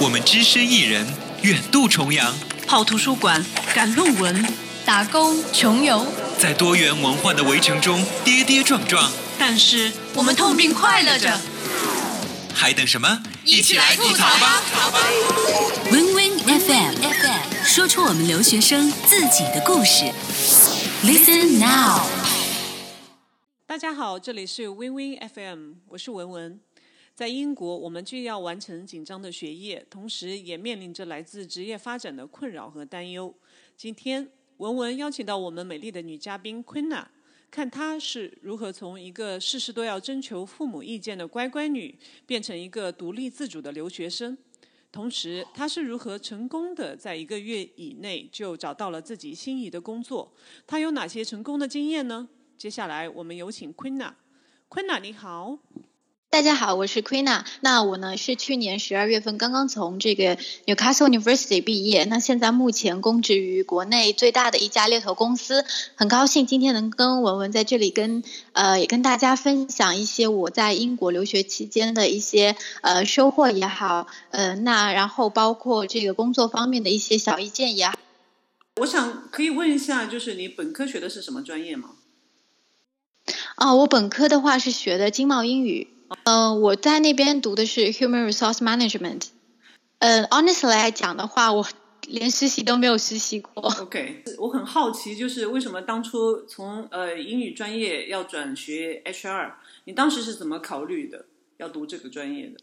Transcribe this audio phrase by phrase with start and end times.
[0.00, 1.04] 我们只身一人，
[1.42, 2.32] 远渡重洋，
[2.68, 4.46] 泡图书馆，赶论文，
[4.84, 6.06] 打工穷游，
[6.38, 9.10] 在多元文化的围城中跌跌撞撞。
[9.40, 11.40] 但是我们痛并快乐着。
[12.54, 13.22] 还等什么？
[13.44, 14.62] 一起来吐槽吧
[15.90, 20.04] ！Win Win FM FM 说出我们留学生自己的故事。
[21.02, 22.02] Listen now。
[23.66, 26.60] 大家好，这里是 Win Win FM，我是文文。
[27.18, 33.34] 在英国，我们既要完成紧张的学业，同时也面临着来自职业发展的困扰和担忧。
[33.76, 37.04] 今天，文文邀请到我们美丽的女嘉宾 Queena。
[37.50, 44.38] 看她是如何从一个事事都要征求父母意见的乖乖女，变成一个独立自主的留学生。
[44.92, 50.32] 同时，她是如何成功的在一个月以内就找到了自己心仪的工作？
[50.68, 52.28] 她有哪些成功的经验呢？
[52.56, 54.12] 接下来，我们有请 Queena。
[54.68, 55.58] Queena，你好。
[56.38, 57.44] 大家好，我是 Queena。
[57.62, 62.04] 那我呢是去年十二月份刚刚从这个 Newcastle University 毕业。
[62.04, 65.64] 那现在目前供职于国内最大的一家猎头公司。
[65.96, 77.98] 很高兴今天能跟文文在这里跟呃也跟大家分享一些我在英国留学期间的一些呃收获也好，呃那然后包括这个工作方面的一些小意见也好。
[78.82, 81.96] 我想可以问一下，就是你本科学的是什么专业吗？
[83.56, 85.88] 啊，我本科的话是学的经贸英语。
[86.24, 89.26] 嗯，我在那边读的是 Human Resource Management。
[89.98, 91.66] 呃，Honestly 来讲的话，我
[92.06, 93.62] 连实习都没有实习过。
[93.80, 99.52] OK，我很好奇，就是为什么当初从呃英语专业要转学 HR？
[99.84, 101.26] 你当时是怎么考虑的，
[101.58, 102.56] 要读这个专业的？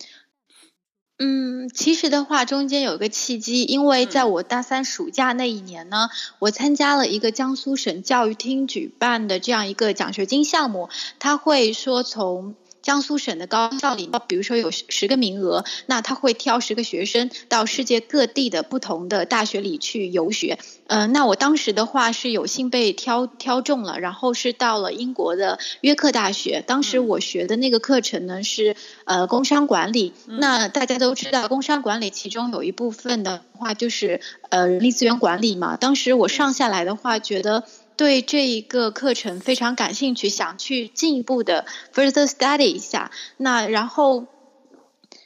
[1.18, 12.56] 嗯，其实的话，中间有个契机，因为在我大三暑假那一年呢，我参加了一个江苏省教育厅举办的这样一个奖学金项目，他会说从。
[12.86, 20.60] 江苏省的高校里，比如说有十个名额，那他会挑十个学生到世界各地的不同的大学里去游学。
[20.86, 26.64] 嗯，那我当时的话是有幸被挑挑中了，然后是到了英国的约克大学。
[26.68, 28.76] 当时我学的那个课程呢是
[29.06, 30.14] 呃工商管理。
[30.28, 35.76] 那大家都知道，工商管理其中有一部分的话就是呃人力资源管理嘛。
[35.76, 37.64] 当时我上下来的话，觉得。
[37.98, 43.10] 对这一个课程非常感兴趣，想去进一步的 further study 一下。
[43.38, 44.26] 那然后，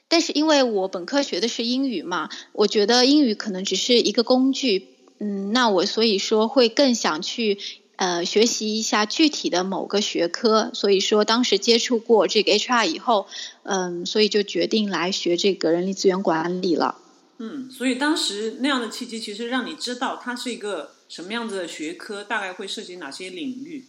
[0.07, 4.88] 但是因为我本科学的是英语嘛，我觉得英语可能只是一个工具。
[5.19, 7.58] 嗯，那我所以说会更想去
[7.96, 10.69] 呃学习一下具体的某个学科。
[10.74, 13.25] 所以说当时接触过这个 HR 以后，
[13.63, 17.00] 嗯，所以就决定来学这个人力资源管理了。
[17.40, 20.91] 嗯，所以当时那样的契机，其实让你知道它是一个。
[21.09, 23.84] 什么样子的学科大概会涉及哪些领域？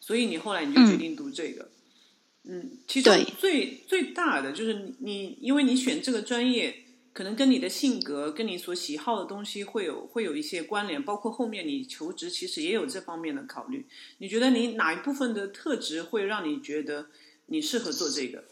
[0.00, 1.68] 所以你后来你就决定读这个。
[2.44, 6.74] 嗯，其实最最大的就是你你，因为你选这个专业，
[7.12, 11.00] 可能跟你的性格、跟你所喜好的东西会有会有一些关联。
[11.00, 13.86] 包括后面你求职，其实也有这方面的考虑。
[14.18, 17.06] 你觉得你哪一部分的特质会让你觉得
[17.46, 18.44] 你适合做这个？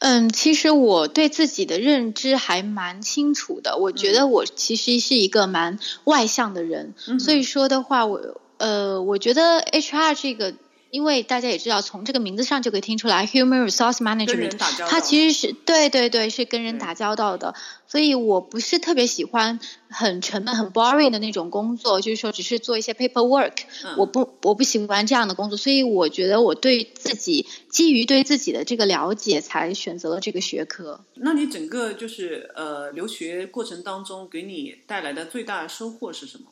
[0.00, 3.76] 嗯，其实我对自己的认知还蛮清楚的。
[3.78, 10.54] 我觉得我其实是一个蛮外向的人，所以说的话，我呃，我觉得 HR 这个。
[10.90, 14.56] 因为大家也知道，从这个名字上就可以听出来，human resource management，
[14.88, 17.54] 它其实是对对对，是跟人打交道的。
[17.86, 23.52] 所以我不是特别喜欢很沉闷、很 boring 的那种工作，就是说只是做一些 paperwork，
[23.96, 25.56] 我不我不喜欢这样的工作。
[25.56, 31.00] 所以我觉得我对自己基于对自己的这个了解，才选择了这个学科。
[31.14, 36.44] 那你整个就是呃留学过程当中，给你带来的最大收获是什么？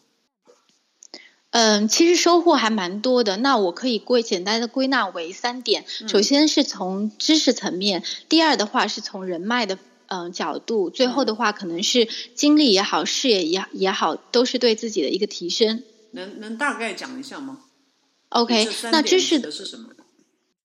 [1.58, 3.38] 嗯，其实收获还蛮多的。
[3.38, 9.78] 那我可以归简单的归纳为三点：首先是从知识层面，第二的话是从人脉的
[10.08, 15.82] 嗯角度，最后的话可能是经历也好，事业也也好，都是对自己的一个提升。
[16.10, 17.60] 能能大概讲一下吗
[18.28, 19.88] ？OK，那知识的是什么？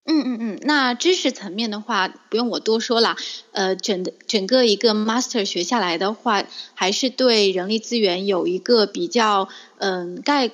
[0.03, 3.16] 嗯嗯嗯，那知识层面的话，不用我多说了。
[3.53, 9.47] 呃，整的整个一个 master 学下来的话，还是对人力资源有一个比较
[9.78, 10.52] 嗯概。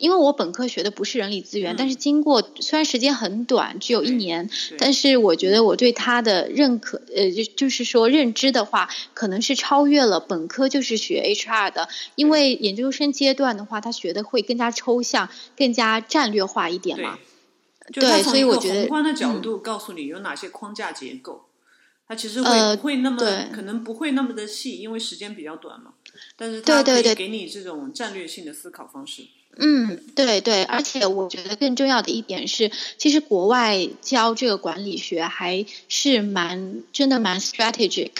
[0.00, 4.48] 因为我本科学的不是人力资源，但是经过虽然时间很短，只有一年，
[4.78, 17.18] 但是我觉得我对他的认可，呃，就就是说认知的话，可能是超越了本科就是学 HR 的，因为研究生阶段的话，他学的会更加抽象，更加战略化一点嘛。
[17.92, 21.46] 对，所以我觉得宏观的角度告诉你有哪些框架结构，
[22.06, 23.18] 它其实会不会那么
[23.50, 25.92] 可能不会那么的细，因为时间比较短嘛。
[26.36, 29.22] 但是它可以给你这种战略性的思考方式。
[29.60, 38.12] 嗯，对对，而且我觉得更重要的一点是，其实国外教这个管理学还是蛮真的蛮 strategic，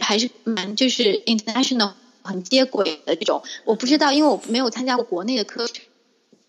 [0.00, 3.42] 还是蛮就是 international 很接轨的这种。
[3.64, 5.84] 我不知道，因为我没有参加过国内的课程，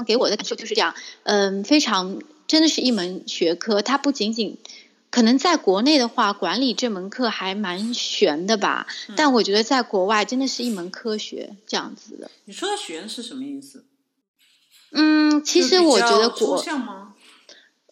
[0.06, 0.94] 给我的感受就是这样。
[1.24, 4.58] 嗯，非常真的是一门学科，它不仅仅
[5.10, 8.86] 可能在国内的话，管理这门课还蛮悬的吧。
[9.16, 12.30] 但我觉得在国外真的是一门科学这样子的。
[12.46, 13.84] 你说的悬是什么意思？
[14.96, 16.64] 嗯，其实我觉得国？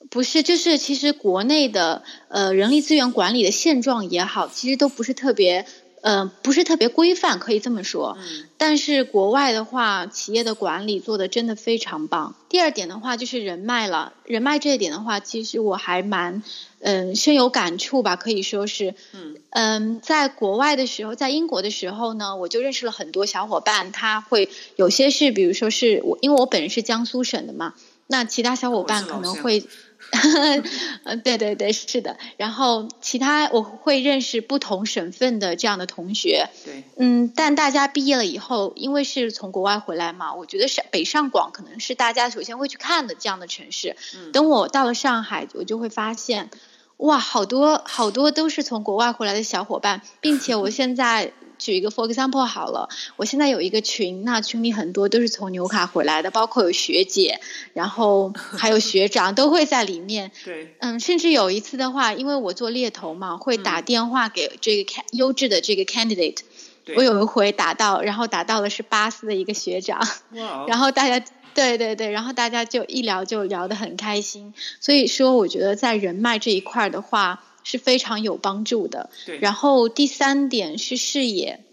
[0.09, 5.65] 不是，就是其实国内的呃人力资源管理的现状也好，其实都不是特别
[6.03, 8.17] 呃不是特别规范，可以这么说。
[8.19, 12.33] 嗯但是国外的话，企业的管理做的真的非常棒。
[12.47, 16.41] 第二点的话就是人脉了，人脉这一点的话，其实我还蛮
[16.79, 27.73] 嗯深有感触吧，可以说是嗯嗯，在国外的时候，在英国的时候呢，我就认识了很多小伙伴，他会有些是，比如说是我，因为我本人是江苏省的嘛，
[28.07, 29.67] 那其他小伙伴可能会。
[31.05, 32.17] 嗯，对对对，是的。
[32.37, 43.95] 然后其他我会认识不同省份的这样的同学，对，嗯，但大家毕业了以后，因为是从国外回来嘛，我觉得上北上广可能是大家首先会去看的这样的城市。
[44.15, 46.51] 嗯等我到了上海，我就会发现，
[46.97, 52.87] 哇，好多好多都是从国外回来的小伙伴，并且我现在举一个 for example 好了，
[53.17, 57.39] 我现在有一个群，那群里很多都是从纽卡回来的，包括有学姐，
[57.73, 60.31] 然后还有学长都会在里面。
[60.45, 66.39] 对，嗯，甚至有一次的话，因为我做猎头嘛，会打嗯电话给这个优质的这个 candidate。
[66.85, 70.05] 对我有一回打到，然后打到的是巴斯的一个学长，
[70.67, 74.53] 然后大家对对对，然后大家就一聊就聊得很开心。
[74.79, 79.09] 所以说，我觉得在人脉这一块的话是非常有帮助的。
[79.25, 81.63] 对，然后第三点是视野。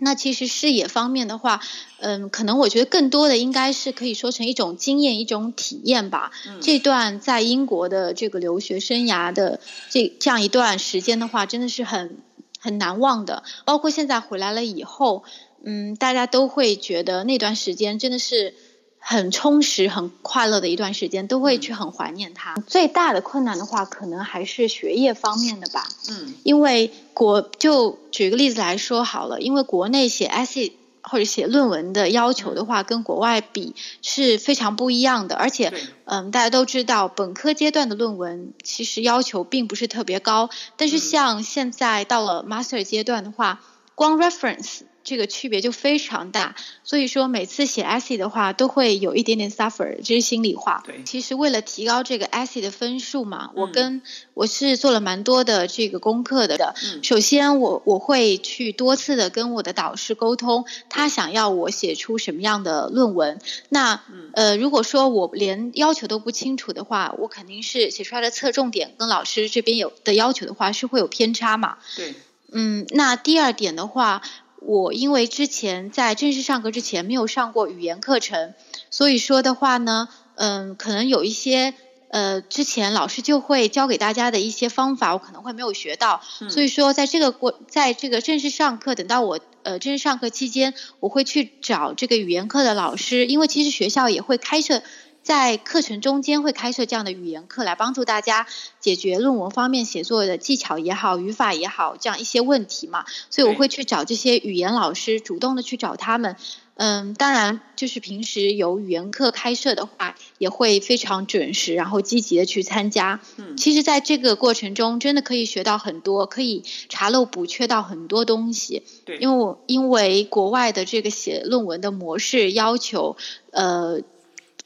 [0.00, 1.60] 那其实视野方面的话，
[1.98, 6.30] 嗯，可能我觉得更多的应该是可以说成一种经验、一种体验吧。
[6.46, 9.58] 嗯这段在英国的这个留学生涯的
[9.90, 12.18] 这这样一段时间的话，真的是很
[12.58, 13.42] 很难忘的。
[13.64, 15.24] 包括现在回来了以后，
[15.64, 18.54] 嗯，大家都会觉得那段时间真的是
[18.98, 22.56] 很充实、很快乐的一段时间，都会去很怀念它。
[22.66, 25.88] 最大的困难的话，可能还是学业方面的吧。
[26.10, 30.72] 嗯因为国就举个例子来说好了，因为国内写 essay
[31.02, 35.36] 或者写论文的要求的话，跟国外比是非常不一样的。
[35.36, 35.72] 而且，
[36.04, 40.98] 嗯，大家都知道，本科阶段的论文其实要求并不是特别高，但是嗯。
[40.98, 43.60] 像现在到了 master 阶段的话，
[43.94, 46.54] 光 reference 这个区别就非常大。
[46.84, 50.82] 所以说，每次写 essay 的话，都会有一点点 suffer，这是心里话。
[50.84, 54.02] 对其实为了提高这个 essay 的分数嘛，我嗯跟
[54.34, 56.74] 我是做了蛮多的这个功课的。
[56.84, 63.40] 嗯首先我，我会去多次的跟我的导师沟通，他想要我写出什么样的论文。
[63.70, 71.78] 那嗯呃，如果说我连要求都不清楚的话，我肯定是写出来的侧重点跟老师这边有的要求的话是会有偏差嘛。
[71.96, 72.14] 对，
[72.52, 74.22] 嗯，那第二点的话，
[74.60, 78.54] 我因为之前在正式上课之前没有上过语言课程，
[78.90, 81.74] 所以说的话呢，嗯，可能有一些
[82.10, 94.82] 呃之前老师就会教给大家的一些方法，我可能会没有学到，嗯所以说在这个过在这个正式上课，等到我呃正式上课期间，我会去找这个语言课的老师，因为其实学校也会开设。
[95.28, 98.46] 在课程中间会开设这样的语言课，来帮助大家
[98.80, 103.04] 解决论文方面写作的技巧也好、语法也好这样一些问题嘛。
[103.28, 106.36] 所以我会去找这些语言老师，主动的去找他们。
[106.76, 113.20] 嗯，当然就是平时有语言课开设的话，也会非常准时，然后积极的去参加。
[113.36, 118.82] 嗯其实，在这个过程中，真的可以学到很多，可以查漏补缺到很多东西。
[119.04, 123.16] 对，因为我因为国外的这个写论文的模式要求，
[123.50, 124.00] 呃，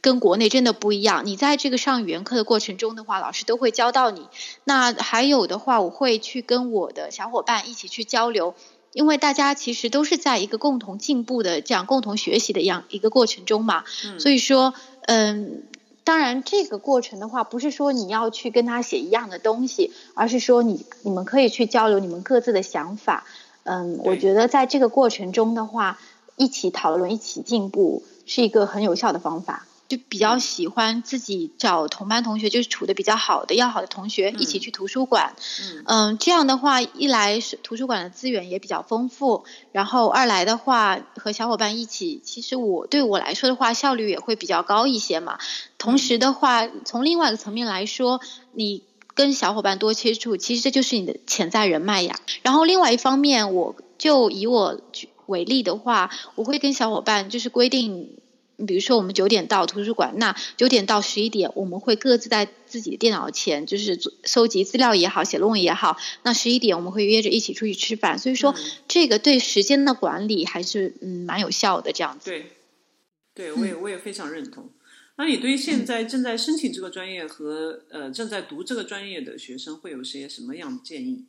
[0.02, 1.24] 跟国内真的不一样。
[1.24, 4.28] 你在这个上语言课的过程中的话，老师都会教到你。
[4.64, 8.54] 那还有的话，我会去跟我的小伙伴一起去交流，
[8.92, 13.84] 因为大家其实都是在一个共同进步的这样共同学习的样一个过程中嘛。
[14.04, 14.74] 嗯所以说，
[15.06, 15.62] 嗯。
[16.04, 23.24] 当然，这个过程的话，不是说你要去跟他写一样的东西，而是说你你们可以去交流你们各自的想法。
[23.62, 26.00] 嗯，我觉得在这个过程中的话，
[26.34, 29.64] 一起讨论、一起进步是一个很有效的方法。
[29.92, 35.36] 就比较喜欢自己找同班同学，就是处的比较好的、要好的同学一起去图书馆。
[35.60, 45.38] 嗯嗯，这样的话，一来是图书馆的资源也比较丰富，然后二来的话，和小伙伴一起，其实我对我来说的话，效率也会比较高一些嘛。
[45.76, 48.22] 同时的话，从另外一个层面来说，
[48.52, 48.82] 你
[49.12, 52.18] 跟小伙伴多接触，其实这就是你的潜在人脉呀。
[52.40, 54.80] 然后另外一方面，我就以我
[55.26, 58.21] 为例的话，我会跟小伙伴就是规定。
[58.66, 65.96] 比如说我们九点到图书馆，那九点到十一点我们会各自在自己的电脑前，就是收集资料也好，写论文也好。
[66.22, 68.54] 那十一点我们会约着一起出去吃饭，所以说
[68.88, 72.30] 这个对时间的管理还是嗯蛮有效的这样子。
[72.30, 72.52] 对，
[73.34, 74.70] 对我也我也非常认同。
[75.16, 81.26] 那你对现在正在申请这个专业和呃正在读这个专业的学生会有些什么样的建议？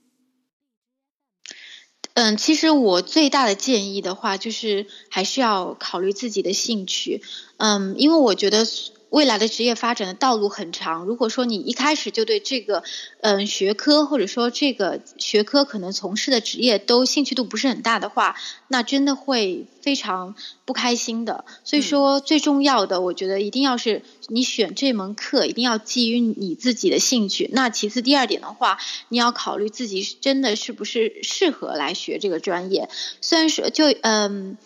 [2.15, 7.22] 嗯，其实我最大的建议的话，就是还是要考虑自己的兴趣。
[7.58, 8.65] 嗯，因为我觉得。
[9.13, 11.05] 未来的职业发展的道路很长。
[11.05, 12.84] 如果说你一开始就对这个，
[13.22, 18.36] 嗯，学科或者说这个学科可能从事的职业都兴趣度不是很大的话，
[18.70, 20.34] 那真的会非常
[20.65, 21.46] 不开心的。
[21.63, 27.48] 所以说，最重要的，我觉得一定要是你选这门课，一定要基于你自己的兴趣。
[27.53, 28.79] 那其次，第二点的话，
[29.10, 32.89] 你要考虑自己真的是不是适合来学这个专业。
[33.22, 34.58] 虽然说，就嗯。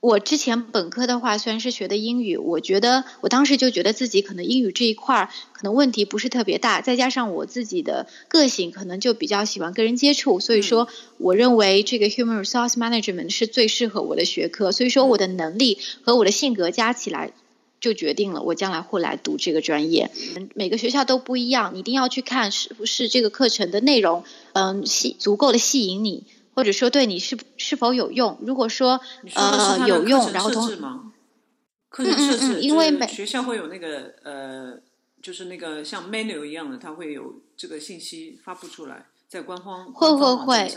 [0.00, 10.88] 我之前本科的话，虽然是学的英语，我觉得我当时就觉得自己可能英语这一块儿可能问题不是特别大，再加上我自己的个性可能就比较喜欢跟人接触，所以说
[11.18, 17.34] 我认为这个 Human Resource Management 是最适合我的学科，所以说我的能力和我的性格加起来
[17.78, 20.10] 就决定了我将来会来读这个专业。
[20.54, 26.24] 每个学校都不一样，你一定要去看是不是这个课程的内容，嗯，吸足够的吸引你。
[26.60, 28.36] 或者说对你是是否有用？
[28.42, 29.00] 如果说
[29.34, 31.10] 呃有用，然后同
[31.88, 34.78] 课程设置，因为每学校会有那个呃，
[35.22, 40.76] 就是那个像 menu 一样的，它会有这个信息发布出来，在官方会会会，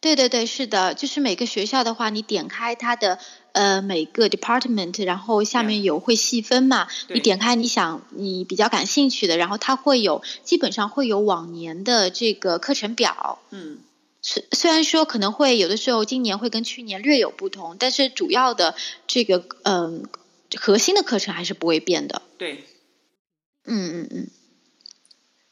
[0.00, 3.18] 对对对，是的，就是每个学校的话，你点开它的
[3.52, 13.80] 呃每个 department，然后下面有会细分嘛，你点开你想你比较感兴趣的，然后它会有基本上会有往年的这个课程表，嗯。
[14.26, 18.74] 虽虽然说可能会有的时候今年会跟去年略有不同，但是主要的
[19.06, 20.08] 这个嗯
[20.56, 22.22] 核心的课程还是不会变的。
[22.38, 22.64] 对，
[23.64, 24.30] 嗯嗯嗯。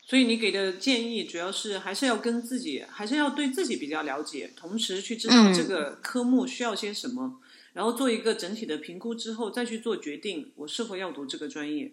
[0.01, 7.41] 所以你给的建议主要是还是要跟自己，还是要对自己比较了解，同时去知道这个科目需要些什么，
[7.75, 11.93] 然后做一个整体的评估之后再去做决定，我是否要读这个专业。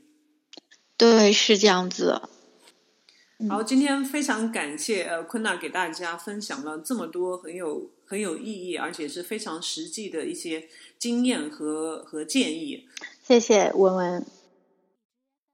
[0.95, 2.21] 对，是这样子。
[3.47, 10.67] 好，今天非常感谢呃昆娜给大家分享了这么多很有很有意义，而且是非常实际的一些
[10.97, 12.85] 经验和和建议。
[13.23, 14.25] 谢谢文文。